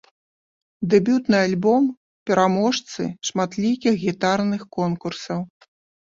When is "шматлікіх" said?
3.31-3.93